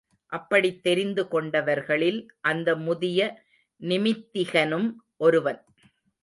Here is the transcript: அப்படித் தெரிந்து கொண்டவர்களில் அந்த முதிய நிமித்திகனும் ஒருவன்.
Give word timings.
அப்படித் 0.25 0.83
தெரிந்து 0.83 1.27
கொண்டவர்களில் 1.31 2.27
அந்த 2.41 2.75
முதிய 2.75 3.43
நிமித்திகனும் 3.81 4.95
ஒருவன். 5.17 5.65